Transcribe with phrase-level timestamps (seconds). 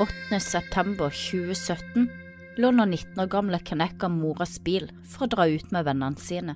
[0.00, 0.40] 8.
[0.40, 2.10] september 2017
[2.56, 6.54] låner 19 år gamle Kenneka moras bil for å dra ut med vennene sine.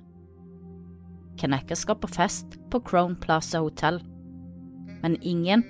[1.37, 3.99] Kenneka skal på fest på Crown Plaza Hotel,
[5.03, 5.61] men ingen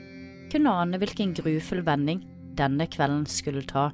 [0.54, 2.22] kunne ane hvilken grufull vending
[2.56, 3.90] denne kvelden skulle ta.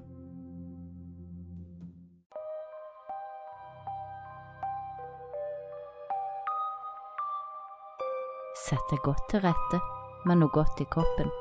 [8.68, 9.82] Sett deg godt til rette
[10.30, 11.34] med noe godt i koppen,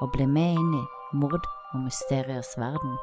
[0.00, 0.82] og bli med inn i
[1.20, 2.94] mord og mysteriers verden.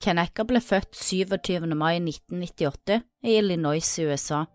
[0.00, 1.66] Kaneka ble født 27.
[1.76, 4.46] mai 1998 i Illinois i USA.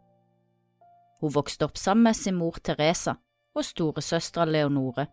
[1.22, 3.14] Hun vokste opp sammen med sin mor Teresa
[3.56, 5.06] og storesøstera Leonore.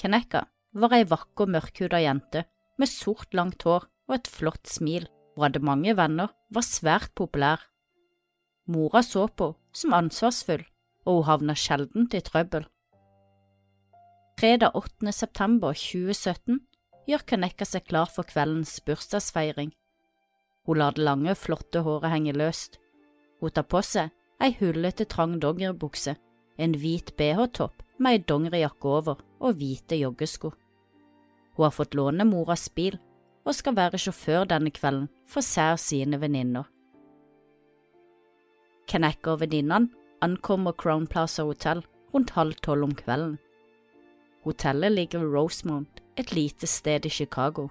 [0.00, 0.46] Kaneka
[0.76, 2.46] var ei vakker, mørkhuda jente
[2.80, 5.06] med sort, langt hår og et flott smil.
[5.36, 7.60] Hun hadde mange venner, var svært populær.
[8.72, 10.64] Mora så på som ansvarsfull,
[11.06, 12.64] og hun havna sjelden i trøbbel.
[14.40, 15.12] Fredag 8.
[15.12, 16.60] september 2017
[17.08, 19.70] gjør Kanekka seg klar for kveldens bursdagsfeiring.
[20.66, 22.80] Hun lar det lange, flotte håret henge løst.
[23.40, 26.16] Hun tar på seg ei hullete, trang dongeribukse,
[26.58, 30.52] en hvit bh-topp med ei dongerijakke over og hvite joggesko.
[31.56, 32.98] Hun har fått låne moras bil
[33.46, 36.66] og skal være sjåfør denne kvelden for og sine venninner.
[38.88, 39.90] Kaneka og venninnene
[40.22, 41.82] ankommer Crown Plaza Hotel
[42.14, 43.36] rundt halv tolv om kvelden.
[44.46, 47.68] Hotellet ligger ved Rosemount, et lite sted i Chicago.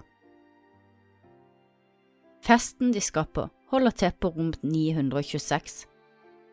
[2.44, 5.86] Festen de skal på, holder til på rom 926.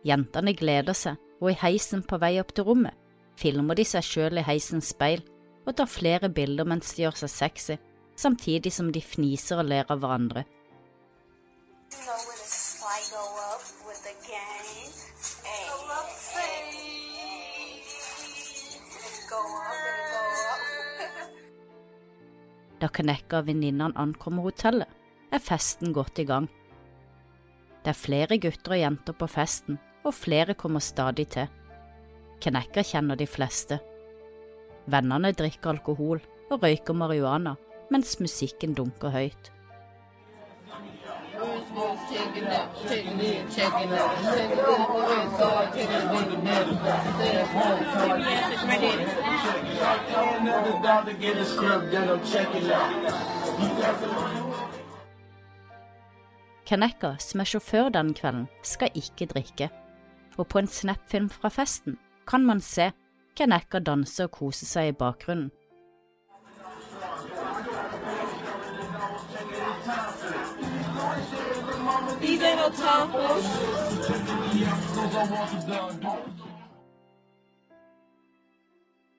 [0.06, 2.96] Jentene gleder seg, og i heisen på vei opp til rommet
[3.40, 5.24] filmer de seg sjøl i heisens speil
[5.64, 7.78] og tar flere bilder mens de gjør seg sexy,
[8.20, 10.46] samtidig som de fniser og ler av hverandre.
[11.94, 12.33] You
[12.74, 14.90] slide go up with the gang.
[15.46, 15.64] Hey.
[15.70, 16.58] Go up say.
[19.30, 20.62] go up.
[22.82, 24.90] Da Kanekka og venninnene ankommer hotellet,
[25.32, 26.50] er festen godt i gang.
[27.84, 31.48] Det er flere gutter og jenter på festen, og flere kommer stadig til.
[32.44, 33.80] Kanekka kjenner de fleste.
[34.92, 36.20] Vennene drikker alkohol
[36.52, 37.56] og røyker marihuana
[37.94, 39.54] mens musikken dunker høyt.
[41.74, 45.28] Checking out, checking in, checking out, checking in,
[45.74, 46.28] checking in,
[48.62, 49.00] checking in.
[50.38, 52.94] Another dollar get a script, then I'm checking out.
[56.66, 59.70] Kaneka, som er sjåfør den kvelden, skal ikke drikke,
[60.38, 61.98] og på en snapfilm fra festen
[62.28, 62.92] kan man se
[63.36, 65.50] Kenneka danse og kose seg i bakgrunnen.
[72.24, 73.48] These ain't no tacos.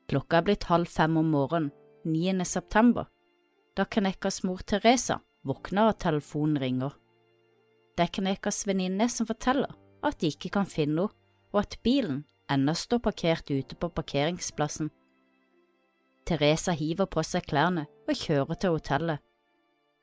[0.08, 1.70] Klokka er blitt halv fem om morgenen
[2.04, 2.44] 9.
[2.48, 3.10] september,
[3.76, 6.96] da Kanekas mor Teresa våkner av telefonen ringer.
[7.96, 11.20] Det er Kanekas venninne som forteller at de ikke kan finne henne,
[11.52, 14.88] og at bilen ennå står parkert ute på parkeringsplassen.
[16.24, 19.20] Teresa hiver på seg klærne og kjører til hotellet.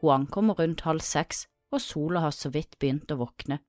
[0.02, 3.60] Hun ankommer rundt halv seks, og sola har så vidt begynt å våkne.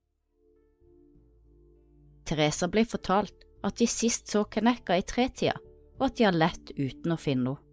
[2.23, 5.55] Teresa blir fortalt at de sist så Kanekka i tretida,
[5.99, 7.69] og at de har lett uten å finne henne.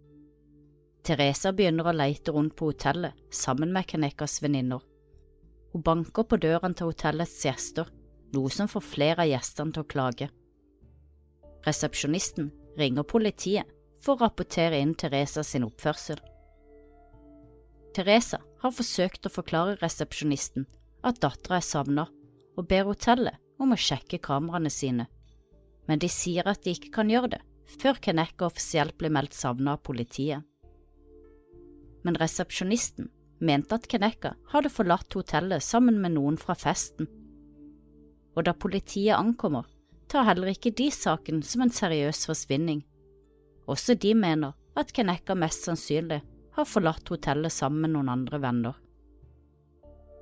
[1.01, 4.83] Teresa begynner å leite rundt på hotellet sammen med Kanekkas venninner.
[5.73, 7.87] Hun banker på døren til hotellets gjester,
[8.35, 10.27] noe som får flere av gjestene til å klage.
[11.65, 16.21] Resepsjonisten ringer politiet for å rapportere inn Teresa sin oppførsel.
[17.97, 20.67] Teresa har forsøkt å forklare resepsjonisten
[21.07, 22.07] at dattera er savna,
[22.57, 25.07] og ber hotellet om å sjekke kameraene sine,
[25.89, 27.41] men de sier at de ikke kan gjøre det
[27.81, 30.43] før Kenneka offisielt blir meldt savna av politiet.
[32.03, 33.09] Men resepsjonisten
[33.41, 37.09] mente at Kenneka hadde forlatt hotellet sammen med noen fra festen,
[38.35, 39.65] og da politiet ankommer,
[40.11, 42.81] tar heller ikke de saken som en seriøs forsvinning.
[43.71, 46.21] Også de mener at Kenneka mest sannsynlig
[46.55, 48.79] har forlatt hotellet sammen med noen andre venner.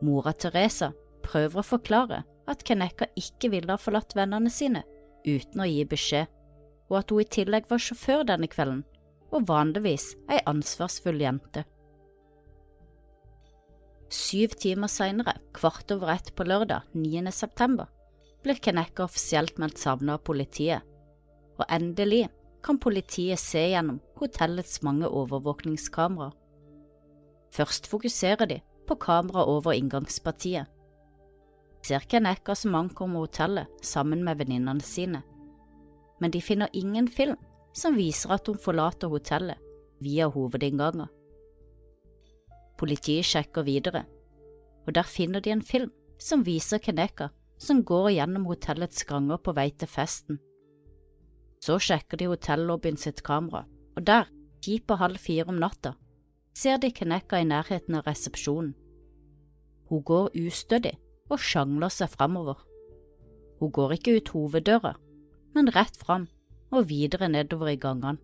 [0.05, 0.91] Mora Teresa
[1.25, 4.83] prøver å forklare at Kaneka ikke ville ha forlatt vennene sine
[5.25, 6.29] uten å gi beskjed,
[6.89, 8.85] og at hun i tillegg var sjåfør denne kvelden
[9.29, 11.65] og vanligvis ei ansvarsfull jente.
[14.09, 17.29] Syv timer senere, kvart over ett på lørdag 9.
[17.35, 17.85] september,
[18.41, 20.81] blir Kaneka offisielt meldt savnet av politiet,
[21.59, 22.23] og endelig
[22.63, 26.35] kan politiet se gjennom hotellets mange overvåkningskameraer.
[27.55, 30.67] Først fokuserer de på kamera over inngangspartiet.
[31.85, 35.21] Ser Kaneka som ankommer hotellet sammen med venninnene sine,
[36.19, 37.37] men de finner ingen film
[37.73, 39.57] som viser at hun forlater hotellet
[40.03, 41.07] via hovedinnganger.
[42.79, 44.03] Politiet sjekker videre,
[44.87, 47.29] og der finner de en film som viser Kenneka
[47.59, 50.39] som går gjennom hotellets ganger på vei til festen.
[51.59, 53.65] Så sjekker de hotellobbyen sitt kamera,
[53.95, 54.29] og der,
[54.63, 55.95] ti på halv fire om natta,
[56.55, 58.73] ser de Kenneka i nærheten av resepsjonen.
[59.89, 60.95] Hun går ustødig
[61.29, 62.59] og sjangler seg framover.
[63.59, 64.93] Hun går ikke ut hoveddøra,
[65.55, 66.27] men rett fram
[66.71, 68.21] og videre nedover i gangene.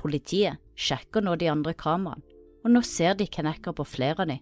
[0.00, 2.24] Politiet sjekker nå de andre kameraene,
[2.64, 4.40] og nå ser de Kenneka på flere av dem.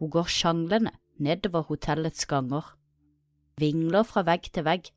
[0.00, 2.64] Hun går sjanglende nedover hotellets ganger,
[3.60, 4.88] vingler fra vegg til vegg,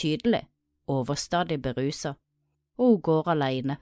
[0.00, 0.46] tydelig,
[0.88, 2.14] overstadig berusa,
[2.78, 3.78] og hun går alene.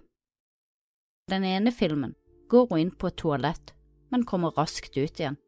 [1.30, 2.14] Den ene filmen
[2.50, 3.74] går hun inn på et toalett,
[4.10, 5.38] men kommer raskt ut igjen.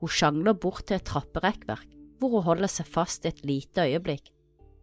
[0.00, 1.88] Hun sjangler bort til et trapperekkverk,
[2.20, 4.28] hvor hun holder seg fast et lite øyeblikk,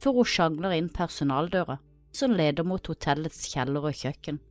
[0.01, 1.77] før hun sjangler inn personaldøra
[2.11, 4.41] som leder mot hotellets kjeller og kjøkken.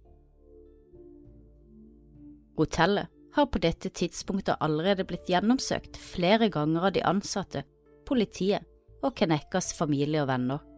[2.61, 7.63] Hotellet har på dette tidspunktet allerede blitt gjennomsøkt flere ganger av de ansatte,
[8.07, 8.67] politiet
[9.03, 10.70] og Kenekas familie og venner.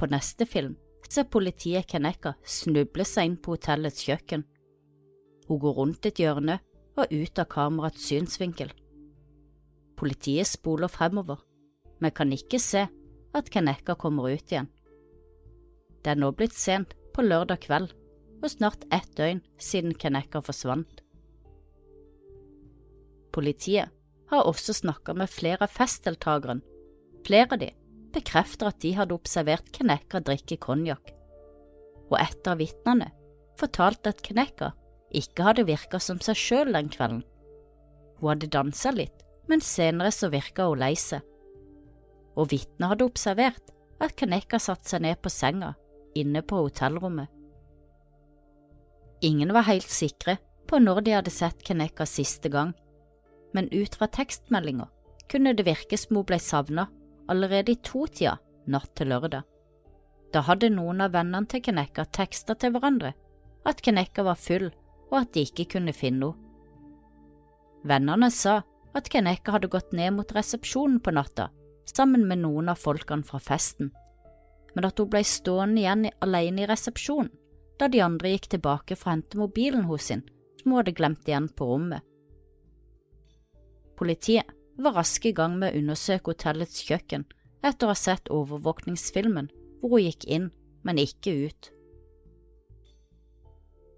[0.00, 0.78] På neste film
[1.12, 4.46] ser politiet Keneka snuble seg inn på hotellets kjøkken.
[5.44, 6.56] Hun går rundt et hjørne
[6.96, 8.70] og ut av kamerats synsvinkel.
[10.00, 11.42] Politiet spoler fremover,
[12.00, 12.86] men kan ikke se
[13.36, 14.70] at Keneka kommer ut igjen.
[16.00, 17.92] Det er nå blitt sent på lørdag kveld
[18.40, 21.02] og snart ett døgn siden Keneka forsvant.
[23.36, 23.92] Politiet
[24.32, 26.64] har også snakket med flere av festdeltakerne.
[27.26, 27.68] Flere av de
[28.14, 31.12] bekrefter at de hadde observert Keneka drikke konjakk,
[32.10, 33.10] og et av vitnene
[33.60, 34.72] fortalte at Keneka
[35.16, 37.24] ikke hadde virket som seg selv den kvelden.
[38.20, 41.24] Hun hadde danset litt, men senere så virket hun lei seg.
[42.38, 45.74] Og vitnet hadde observert at Keneka satte seg ned på senga
[46.18, 47.28] inne på hotellrommet.
[49.26, 50.38] Ingen var helt sikre
[50.70, 52.72] på når de hadde sett Keneka siste gang,
[53.52, 54.88] men ut fra tekstmeldinger
[55.30, 56.90] kunne det virke som hun ble savnet
[57.30, 58.36] allerede i totida
[58.70, 59.46] natt til lørdag.
[60.30, 63.14] Da hadde noen av vennene til Kenneka teksta til hverandre
[63.66, 64.68] at Kenneka var full
[65.10, 66.46] og at de ikke kunne finne henne.
[67.80, 68.60] Vennene sa
[68.92, 71.48] at Kenneka hadde gått ned mot resepsjonen på natta
[71.88, 73.88] sammen med noen av folkene fra festen,
[74.74, 77.32] men at hun ble stående igjen alene i resepsjonen
[77.80, 80.26] da de andre gikk tilbake for å hente mobilen hos sin
[80.60, 82.04] som hun hadde glemt igjen på rommet.
[83.96, 84.48] Politiet
[84.84, 87.26] var raske i gang med å undersøke hotellets kjøkken
[87.66, 89.50] etter å ha sett overvåkningsfilmen
[89.80, 90.48] hvor hun gikk inn,
[90.84, 91.70] men ikke ut.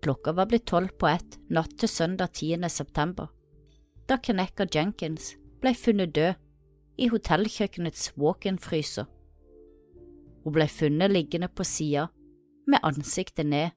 [0.03, 2.67] Klokka var blitt tolv på ett natt til søndag 10.
[2.69, 3.29] september,
[4.11, 6.41] da Keneka Jenkins ble funnet død
[6.99, 9.07] i hotellkjøkkenets walk-in-fryser.
[10.43, 12.09] Hun ble funnet liggende på sida,
[12.67, 13.71] med ansiktet ned.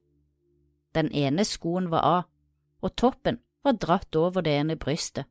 [0.94, 2.25] Den ene skoen var av,
[2.81, 5.25] og toppen var dratt over det ene brystet.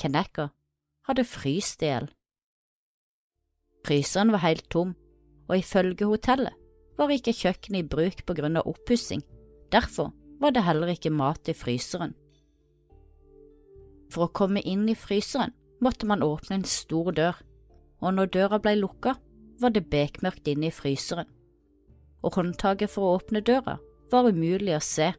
[0.00, 0.50] Keneka
[1.08, 2.08] hadde fryst i hjel.
[3.86, 4.94] Fryseren var helt tom,
[5.48, 6.54] og ifølge hotellet
[6.98, 9.24] var ikke kjøkkenet i bruk på grunn av oppussing
[9.72, 12.12] Derfor var det heller ikke mat i fryseren.
[14.12, 17.38] For å komme inn i fryseren måtte man åpne en stor dør,
[18.04, 19.14] og når døra ble lukka,
[19.62, 21.28] var det bekmørkt inne i fryseren,
[22.20, 23.78] og håndtaket for å åpne døra
[24.12, 25.12] var umulig å se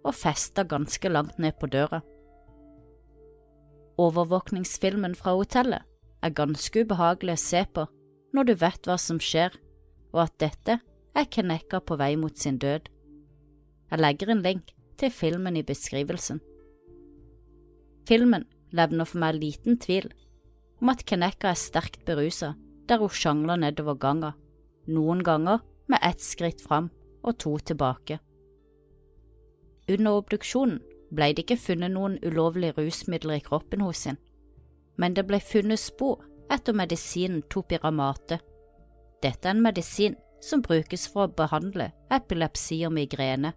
[0.00, 2.00] og festa ganske langt ned på døra.
[4.00, 5.84] Overvåkningsfilmen fra hotellet
[6.24, 7.84] er ganske ubehagelig å se på
[8.36, 9.52] når du vet hva som skjer,
[10.14, 10.78] og at dette
[11.18, 12.86] er Kenneka på vei mot sin død.
[13.90, 16.40] Jeg legger en link til filmen i beskrivelsen.
[18.08, 20.08] Filmen levner for meg liten tvil
[20.80, 22.54] om at Kenneka er sterkt berusa
[22.88, 24.32] der hun sjangler nedover ganga,
[24.88, 26.88] noen ganger med ett skritt fram
[27.22, 28.18] og to tilbake.
[29.90, 30.80] Under obduksjonen
[31.10, 34.18] ble det ikke funnet noen ulovlige rusmidler i kroppen hos sin,
[34.96, 38.40] men det ble funnet spor etter medisinen topiramate.
[39.22, 43.52] Dette er en medisin som brukes for å behandle epilepsi og migrene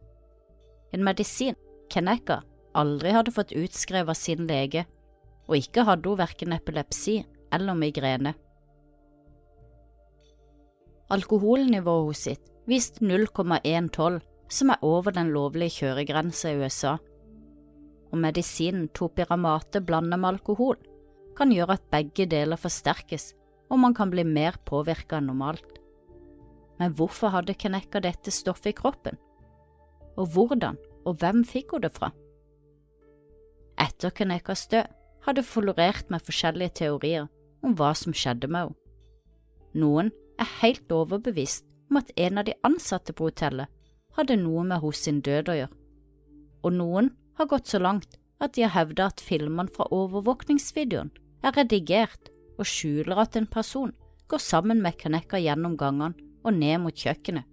[0.93, 1.55] en medisin
[1.89, 2.41] Kenneka
[2.77, 4.85] aldri hadde fått utskrevet av sin lege,
[5.49, 7.19] og ikke hadde hun verken epilepsi
[7.53, 8.33] eller migrene.
[11.13, 16.95] Alkoholnivået hos sitt viste 0,112, som er over den lovlige kjøregrensa i USA,
[18.13, 20.77] og medisinen topiramate blandet med alkohol
[21.37, 23.31] kan gjøre at begge deler forsterkes
[23.73, 25.79] og man kan bli mer påvirket enn normalt.
[26.77, 29.17] Men hvorfor hadde Kenneka dette stoffet i kroppen?
[30.17, 32.11] og hvordan og hvem fikk hun det fra?
[33.81, 34.91] Etter Kennekas død
[35.25, 37.27] hadde florert med forskjellige teorier
[37.63, 38.79] om hva som skjedde med henne.
[39.73, 43.71] Noen er helt overbevist om at en av de ansatte på hotellet
[44.17, 45.77] hadde noe med hos sin død å gjøre,
[46.63, 47.09] og noen
[47.39, 51.11] har gått så langt at de har hevdet at filmene fra overvåkningsvideoen
[51.43, 53.93] er redigert og skjuler at en person
[54.31, 57.47] går sammen med Kaneka gjennom gangene og ned mot kjøkkenet.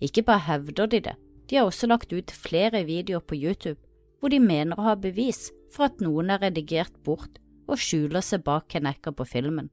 [0.00, 1.16] Ikke bare hevder de det,
[1.48, 3.80] de har også lagt ut flere videoer på YouTube
[4.20, 8.44] hvor de mener å ha bevis for at noen er redigert bort og skjuler seg
[8.44, 9.70] bak Kaneka på filmen.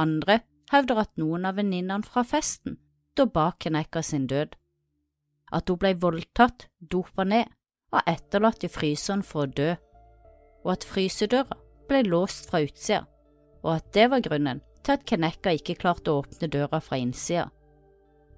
[0.00, 0.40] Andre
[0.72, 2.78] hevder at noen av venninnene fra festen
[3.14, 4.56] står bak Kaneka sin død,
[5.56, 7.48] at hun ble voldtatt, dopa ned
[7.94, 9.72] og etterlatt i fryseren for å dø,
[10.66, 11.56] og at frysedøra
[11.88, 13.04] ble låst fra utsida,
[13.64, 17.48] og at det var grunnen til at Kaneka ikke klarte å åpne døra fra innsida.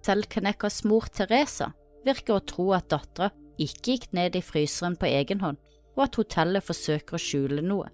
[0.04, 1.72] Selv Kanekas mor Teresa
[2.06, 5.58] virker å tro at dattera ikke gikk ned i fryseren på egen hånd,
[5.98, 7.88] og at hotellet forsøker å skjule noe.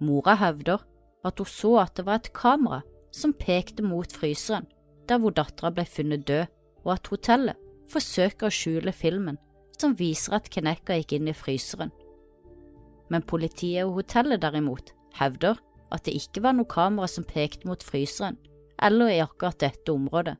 [0.00, 0.86] Mora hevder
[1.26, 2.80] at hun så at det var et kamera
[3.14, 4.66] som pekte mot fryseren
[5.08, 6.46] der hvor dattera ble funnet død,
[6.84, 9.38] og at hotellet forsøker å skjule filmen
[9.78, 11.92] som viser at Keneka gikk inn i fryseren.
[13.08, 15.60] Men politiet og hotellet derimot hevder
[15.94, 18.36] at det ikke var noe kamera som pekte mot fryseren
[18.82, 20.36] eller i akkurat dette området.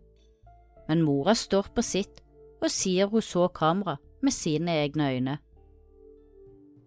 [0.88, 2.20] Men mora står på sitt
[2.62, 5.38] og sier hun så kamera med sine egne øyne.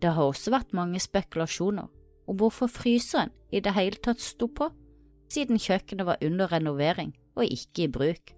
[0.01, 1.87] Det har også vært mange spekulasjoner
[2.29, 4.69] om hvorfor fryseren i det hele tatt sto på,
[5.31, 8.33] siden kjøkkenet var under renovering og ikke i bruk.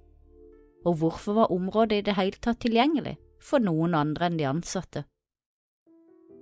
[0.84, 5.06] Og hvorfor var området i det hele tatt tilgjengelig for noen andre enn de ansatte?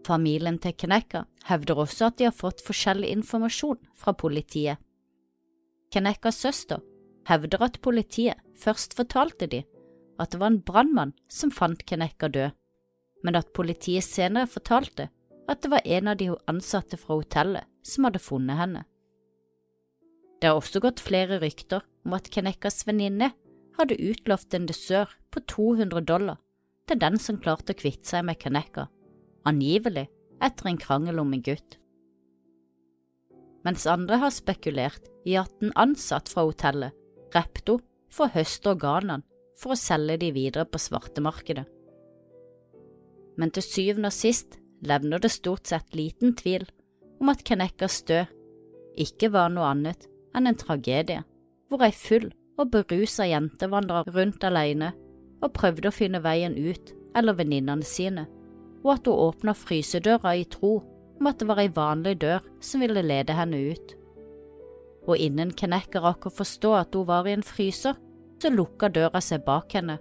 [0.05, 4.81] Familien til Kenneka hevder også at de har fått forskjellig informasjon fra politiet.
[5.93, 6.81] Kenekas søster
[7.29, 9.61] hevder at politiet først fortalte de
[10.21, 12.51] at det var en brannmann som fant Kenneka død,
[13.23, 15.09] men at politiet senere fortalte
[15.49, 18.83] at det var en av de ansatte fra hotellet som hadde funnet henne.
[20.41, 23.31] Det har også gått flere rykter om at Kenekas venninne
[23.81, 26.39] hadde utlovt en dessert på 200 dollar
[26.89, 28.87] til den som klarte å kvitte seg med kanekka,
[29.47, 30.07] angivelig
[30.41, 31.77] etter en krangel om en gutt.
[33.65, 36.97] Mens andre har spekulert i at en ansatt fra hotellet
[38.11, 39.23] for å høste organene
[39.61, 41.63] for å selge de videre på svartemarkedet.
[43.39, 46.65] Men til syvende og sist levner det stort sett liten tvil
[47.21, 48.33] om at kanekkas død
[48.99, 51.21] ikke var noe annet enn en tragedie,
[51.69, 52.27] hvor ei full
[52.61, 54.91] og berusa jente vandra rundt alene
[55.41, 58.27] og prøvde å finne veien ut eller venninnene sine,
[58.85, 60.77] og at hun åpna frysedøra i tro
[61.19, 63.95] om at det var ei vanlig dør som ville lede henne ut.
[65.09, 67.97] Og innen Keneka rakk å forstå at hun var i en fryser,
[68.41, 69.99] så lukka døra seg bak henne,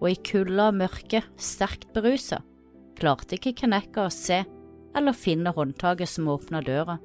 [0.00, 2.42] og i kulda og mørket, sterkt berusa,
[2.96, 4.42] klarte ikke Keneka å se
[4.96, 6.96] eller finne håndtaket som åpna døra.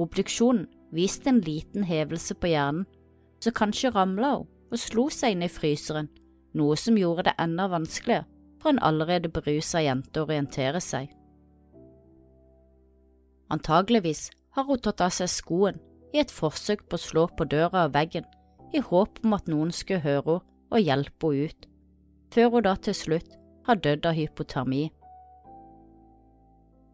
[0.00, 2.84] Obduksjonen viste en liten hevelse på hjernen,
[3.42, 6.08] så kanskje ramla hun og slo seg inn i fryseren,
[6.56, 8.28] noe som gjorde det enda vanskeligere
[8.62, 11.10] for en allerede berusa jente å orientere seg.
[13.52, 15.80] Antageligvis har hun tatt av seg skoen
[16.12, 18.24] i et forsøk på å slå på døra og veggen,
[18.72, 21.66] i håp om at noen skulle høre henne og hjelpe henne ut,
[22.32, 23.34] før hun da til slutt
[23.66, 24.86] har dødd av hypotermi.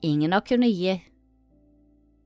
[0.02, 0.96] Ingen har kunnet gi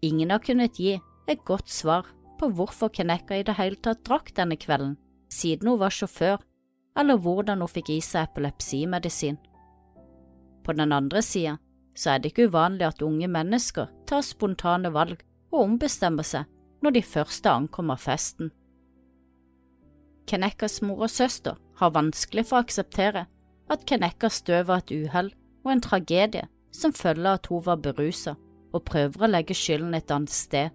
[0.02, 0.97] Ingen har kunnet gi
[1.29, 2.09] et godt svar
[2.41, 4.97] på hvorfor Kenneka i det hele tatt drakk denne kvelden,
[5.31, 6.41] siden hun var sjåfør,
[6.99, 9.38] eller hvordan hun fikk i seg epilepsimedisin.
[10.62, 11.59] På den andre sida
[11.95, 16.49] så er det ikke uvanlig at unge mennesker tar spontane valg og ombestemmer seg
[16.83, 18.50] når de første ankommer festen.
[20.26, 23.26] Kenekas mor og søster har vanskelig for å akseptere
[23.73, 25.33] at Kenekas død var et uhell
[25.64, 28.37] og en tragedie som følge av at hun var berusa
[28.73, 30.71] og prøver å legge skylden et annet sted.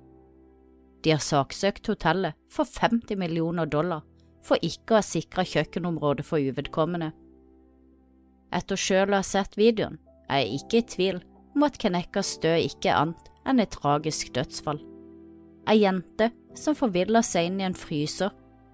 [1.03, 4.03] De har saksøkt hotellet for 50 millioner dollar
[4.47, 7.11] for ikke å ha sikra kjøkkenområdet for uvedkommende.
[8.55, 9.99] Etter sjøl å ha sett videoen,
[10.31, 11.21] er jeg ikke i tvil
[11.55, 14.79] om at Kenekas død ikke er annet enn et tragisk dødsfall.
[15.67, 18.31] Ei jente som forvilla seg inn i en fryser,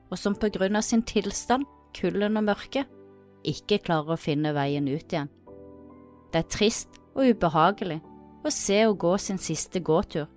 [0.09, 1.65] og som på grunn av sin tilstand,
[1.97, 2.89] kulden og mørket,
[3.43, 5.29] ikke klarer å finne veien ut igjen.
[6.31, 7.99] Det er trist og ubehagelig
[8.43, 10.29] å se henne gå sin siste gåtur,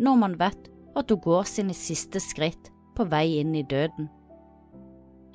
[0.00, 4.08] når man vet at hun går sine siste skritt på vei inn i døden.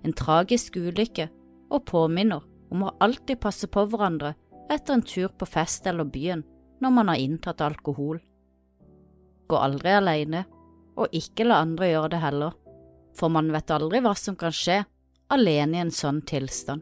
[0.05, 1.29] En tragisk ulykke
[1.74, 2.43] og påminner
[2.74, 4.35] om å alltid passe på hverandre
[4.71, 6.43] etter en tur på fest eller byen
[6.81, 8.19] når man har inntatt alkohol.
[9.47, 10.43] Gå aldri alene,
[10.97, 12.53] og ikke la andre gjøre det heller,
[13.15, 14.81] for man vet aldri hva som kan skje
[15.31, 16.81] alene i en sånn tilstand.